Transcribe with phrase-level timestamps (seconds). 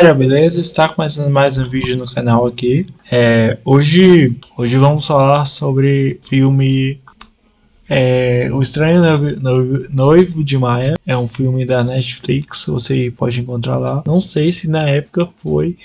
[0.00, 0.62] galera, beleza?
[0.62, 2.86] Está começando mais um vídeo no canal aqui.
[3.12, 6.98] É, hoje, hoje vamos falar sobre filme
[7.86, 10.98] é, O Estranho Noivo, Noivo, Noivo, de Maia.
[11.06, 14.02] É um filme da Netflix, você pode encontrar lá.
[14.06, 15.76] Não sei se na época foi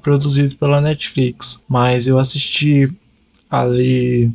[0.00, 2.88] produzido pela Netflix, mas eu assisti
[3.50, 4.30] ali.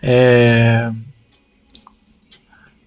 [0.00, 0.92] É,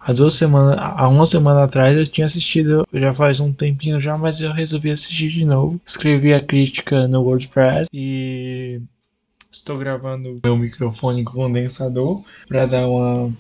[0.05, 4.15] há duas semanas, há uma semana atrás eu tinha assistido, já faz um tempinho já,
[4.15, 5.81] mas eu resolvi assistir de novo.
[5.83, 8.79] Escrevi a crítica no WordPress e
[9.51, 13.33] estou gravando meu microfone condensador para dar uma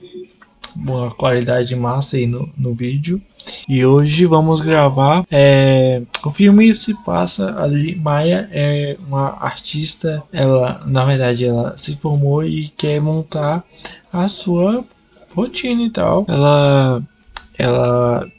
[0.75, 3.21] uma qualidade massa aí no, no vídeo.
[3.69, 5.25] E hoje vamos gravar.
[5.31, 7.95] É, o filme se passa ali.
[7.95, 10.21] Maia é uma artista.
[10.33, 13.63] Ela, na verdade, ela se formou e quer montar
[14.11, 14.83] a sua
[15.35, 16.25] rotina e tal.
[16.27, 17.03] Ela
[17.57, 18.31] ela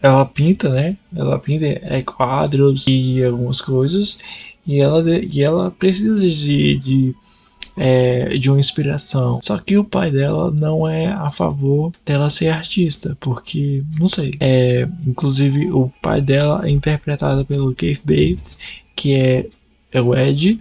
[0.00, 0.96] ela pinta, né?
[1.14, 4.18] Ela pinta é, quadros e algumas coisas
[4.66, 7.14] e ela e ela precisa de, de
[7.76, 9.40] é, de uma inspiração.
[9.42, 14.34] Só que o pai dela não é a favor dela ser artista, porque não sei.
[14.40, 18.56] É, inclusive o pai dela é interpretado pelo Keith Davis,
[18.96, 19.46] que é,
[19.92, 20.60] é o Ed,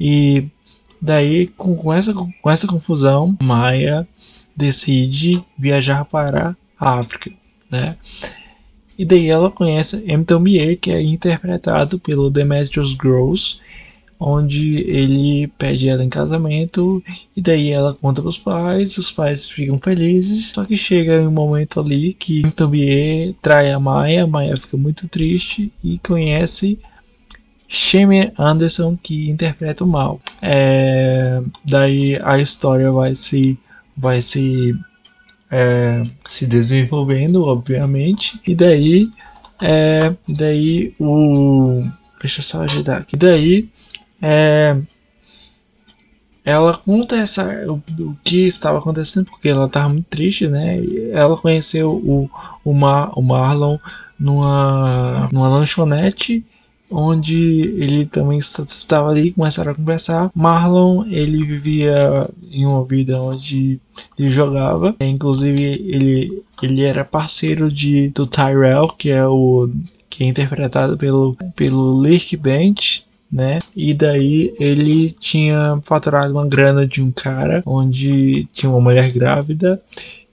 [0.00, 0.44] e
[1.00, 4.08] daí com, com essa com essa confusão, Maia
[4.58, 7.30] decide viajar para a África,
[7.70, 7.96] né?
[8.98, 13.62] E daí ela conhece Hampton Mier, que é interpretado pelo Demetrius Gross,
[14.18, 17.00] onde ele pede ela em casamento
[17.36, 21.30] e daí ela conta para os pais, os pais ficam felizes, só que chega um
[21.30, 26.80] momento ali que Hampton Mier trai a Maia, a Maia fica muito triste e conhece
[27.68, 30.20] Shemer Anderson que interpreta o mal.
[30.42, 33.56] É, daí a história vai se
[33.98, 34.78] vai se,
[35.50, 39.10] é, se desenvolvendo, obviamente, e daí,
[39.60, 41.82] é, daí o.
[42.20, 43.16] Deixa eu só ajudar aqui.
[43.16, 43.68] Daí,
[44.22, 44.76] é,
[46.44, 50.78] ela conta essa, o, o, que estava acontecendo, porque ela estava muito triste, né?
[51.12, 52.30] Ela conheceu o,
[52.64, 53.78] o, Mar, o Marlon
[54.18, 56.44] numa, numa lanchonete
[56.90, 60.30] onde ele também estava ali, começaram a conversar.
[60.34, 63.80] Marlon, ele vivia em uma vida onde
[64.18, 69.68] ele jogava, inclusive ele, ele era parceiro de, do Tyrell, que é o
[70.08, 73.58] que é interpretado pelo, pelo Lirk Bench, né?
[73.76, 79.80] E daí ele tinha faturado uma grana de um cara onde tinha uma mulher grávida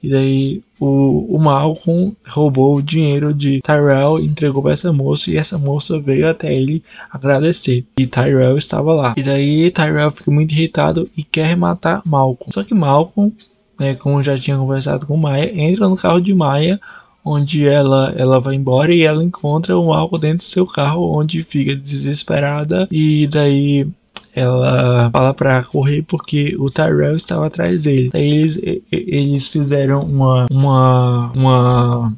[0.02, 5.38] e daí o, o Malcolm roubou o dinheiro de Tyrell, entregou para essa moça e
[5.38, 7.86] essa moça veio até ele agradecer.
[7.98, 9.14] E Tyrell estava lá.
[9.18, 12.54] E daí Tyrell fica muito irritado e quer matar Malcolm.
[12.54, 13.34] Só que Malcolm,
[13.80, 16.80] né, como já tinha conversado com Maia, entra no carro de Maia
[17.26, 21.42] onde ela ela vai embora e ela encontra o Malcolm dentro do seu carro, onde
[21.42, 23.88] fica desesperada e daí
[24.36, 28.10] ela fala para correr porque o Tyrell estava atrás dele.
[28.14, 28.60] Eles,
[28.92, 32.18] eles fizeram uma, uma, uma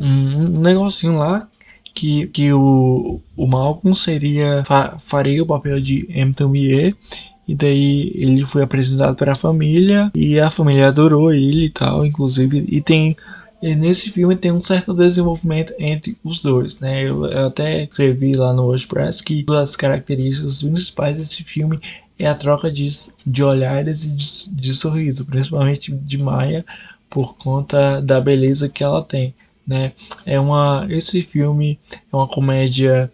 [0.00, 1.48] um negocinho lá
[1.94, 8.44] que, que o, o Malcolm seria fa, faria o papel de Hampton e daí ele
[8.44, 13.16] foi apresentado para a família e a família adorou ele e tal, inclusive e tem
[13.62, 17.04] e nesse filme tem um certo desenvolvimento entre os dois, né?
[17.04, 21.80] Eu, eu até escrevi lá no WordPress que uma das características principais desse filme
[22.18, 22.88] é a troca de,
[23.24, 26.66] de olhares e de, de sorriso, principalmente de Maia,
[27.08, 29.32] por conta da beleza que ela tem,
[29.64, 29.92] né?
[30.26, 31.78] É uma, esse filme
[32.12, 33.12] é uma comédia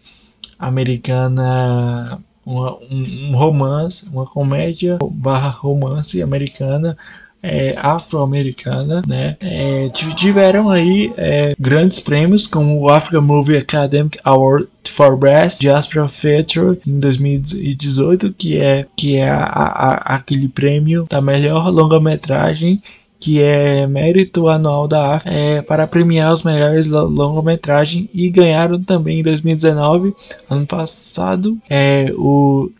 [0.59, 6.97] americana uma, um, um romance, uma comédia barra romance americana
[7.43, 9.37] é, afro-americana, né?
[9.41, 16.09] É, tiveram aí é, grandes prêmios como o African Movie Academic Award for Best Diaspora
[16.09, 22.83] Feature em 2018, que é que é a, a, aquele prêmio da melhor longa-metragem
[23.21, 29.21] que é mérito anual da AF é, para premiar os melhores longa-metragem e ganharam também
[29.21, 30.15] em 2019,
[30.49, 32.71] ano passado, é, o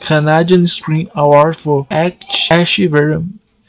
[0.00, 2.26] Canadian Screen Award for Act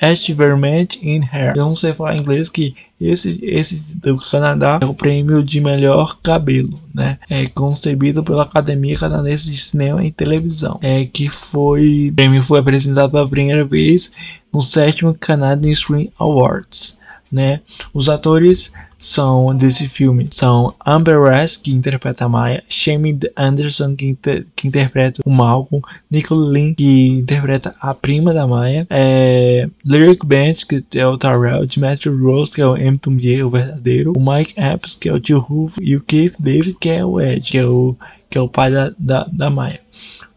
[0.01, 1.53] Achievement in Hair.
[1.55, 6.19] Eu não sei falar inglês que esse, esse do Canadá é o prêmio de melhor
[6.21, 7.17] cabelo, né?
[7.29, 10.79] É concebido pela Academia Canadense de Cinema e Televisão.
[10.81, 14.11] É que foi o prêmio foi apresentado pela primeira vez
[14.51, 16.99] no sétimo Canadian Screen Awards.
[17.31, 17.61] Né?
[17.93, 24.07] Os atores são desse filme são Amber Ress, que interpreta a Maya, Shane Anderson, que,
[24.07, 25.81] inter, que interpreta o Malcolm,
[26.11, 31.65] Nicole Lynn, que interpreta a prima da Maya, é, Lyric Bench, que é o Tyrell,
[31.65, 32.97] Dimitri Rose, que é o M.
[32.97, 36.75] Tumbier, o verdadeiro, o Mike Epps, que é o tio Rufo, e o Keith David,
[36.79, 37.95] que é o Ed, que é o,
[38.29, 39.79] que é o pai da, da, da Maya.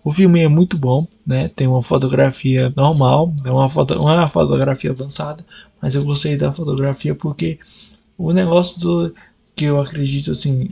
[0.04, 1.48] O filme é muito bom, né?
[1.54, 5.44] Tem uma fotografia normal, é uma, foto, uma fotografia avançada,
[5.82, 7.58] mas eu gostei da fotografia porque
[8.16, 9.14] o negócio do
[9.56, 10.70] que eu acredito assim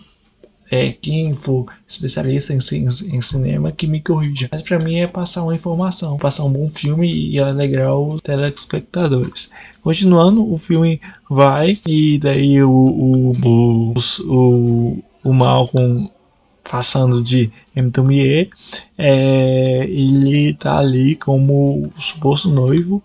[0.71, 4.49] é quem for especialista em, em, em cinema que me corrija.
[4.53, 9.51] Mas para mim é passar uma informação, passar um bom filme e alegrar os telespectadores.
[9.83, 13.95] Continuando, o filme vai e daí o, o, o,
[14.27, 16.09] o, o Malcolm
[16.63, 17.91] passando de M.
[18.97, 23.03] é, ele tá ali como suposto noivo.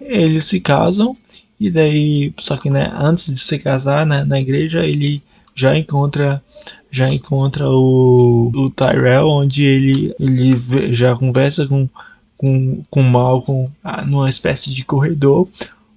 [0.00, 1.16] Eles se casam
[1.60, 5.22] e daí, só que né, antes de se casar né, na igreja, ele
[5.54, 6.42] já encontra
[6.90, 11.88] já encontra o, o Tyrell, onde ele, ele já conversa com,
[12.36, 15.48] com, com Malcolm ah, numa espécie de corredor,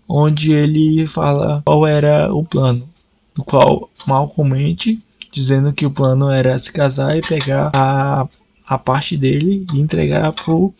[0.08, 2.88] onde ele fala qual era o plano,
[3.34, 5.00] do qual Malcolm mente,
[5.31, 8.28] dizendo que o plano era se casar e pegar a,
[8.68, 10.74] a parte dele e entregar pro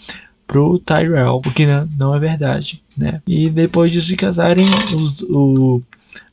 [0.52, 3.22] pro Tyrell, o que não, não é verdade, né?
[3.26, 5.82] E depois de se casarem, os, o,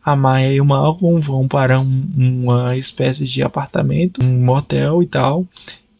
[0.04, 5.06] a Maya e o Malcolm vão para um, uma espécie de apartamento, um motel e
[5.06, 5.46] tal,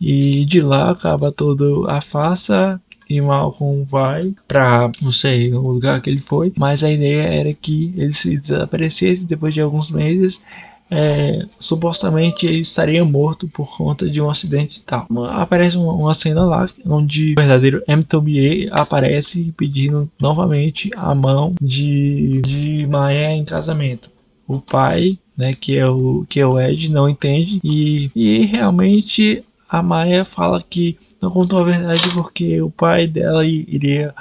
[0.00, 6.02] e de lá acaba toda a farsa e Malcolm vai para não sei o lugar
[6.02, 10.42] que ele foi, mas a ideia era que ele se desaparecesse depois de alguns meses
[10.90, 15.06] é, supostamente ele estaria morto por conta de um acidente e tal.
[15.30, 18.02] Aparece uma, uma cena lá onde o verdadeiro M.
[18.02, 24.10] Tobier aparece pedindo novamente a mão de, de Maia em casamento.
[24.46, 29.44] O pai, né, que é o que é o Ed, não entende e, e realmente
[29.68, 34.14] a Maia fala que não contou a verdade porque o pai dela iria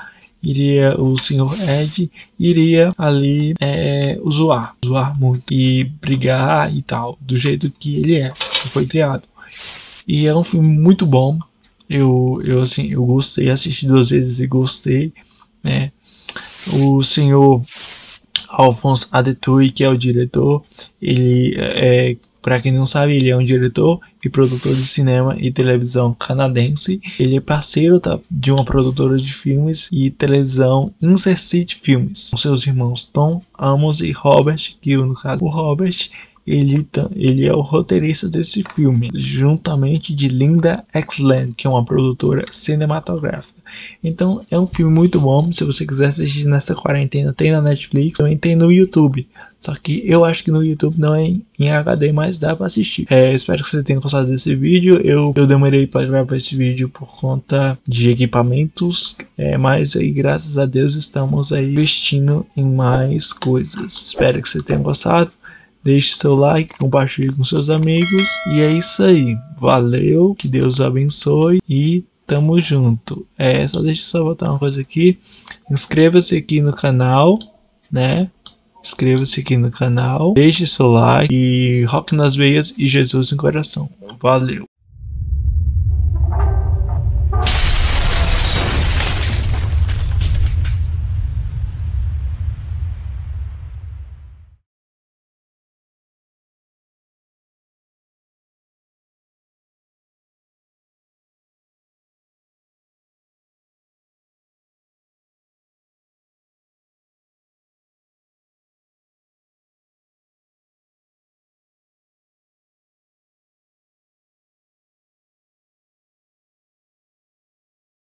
[0.50, 2.10] iria o senhor Ed
[2.40, 8.32] iria ali é, zoar, zoar muito e brigar e tal, do jeito que ele é,
[8.32, 9.24] que foi criado.
[10.08, 11.38] E é um filme muito bom.
[11.90, 15.14] Eu, eu assim, eu gostei, assisti duas vezes e gostei,
[15.64, 15.92] né?
[16.74, 17.62] O senhor
[18.58, 20.64] Alphonse Adetui, que é o diretor,
[21.00, 25.52] ele é para quem não sabe, ele é um diretor e produtor de cinema e
[25.52, 27.02] televisão canadense.
[27.20, 32.66] Ele é parceiro tá, de uma produtora de filmes e televisão Insercity Filmes, com seus
[32.66, 36.10] irmãos Tom, Amos e Robert, que no caso o Robert
[36.48, 42.46] ele, ele é o roteirista desse filme, juntamente de Linda Exland, que é uma produtora
[42.50, 43.58] cinematográfica.
[44.02, 45.52] Então é um filme muito bom.
[45.52, 49.28] Se você quiser assistir nessa quarentena, tem na Netflix, também tem no YouTube.
[49.60, 53.08] Só que eu acho que no YouTube não é em HD, mas dá para assistir.
[53.10, 55.02] É, espero que você tenha gostado desse vídeo.
[55.04, 60.58] Eu, eu demorei para gravar esse vídeo por conta de equipamentos, é, mas aí graças
[60.58, 64.02] a Deus estamos aí investindo em mais coisas.
[64.02, 65.32] Espero que você tenha gostado.
[65.88, 68.26] Deixe seu like, compartilhe com seus amigos.
[68.52, 69.38] E é isso aí.
[69.58, 73.26] Valeu, que Deus abençoe e tamo junto.
[73.38, 75.18] É, só deixa eu só botar uma coisa aqui.
[75.72, 77.40] Inscreva-se aqui no canal,
[77.90, 78.30] né?
[78.84, 83.90] Inscreva-se aqui no canal, deixe seu like e rock nas veias e Jesus em coração.
[84.22, 84.68] Valeu!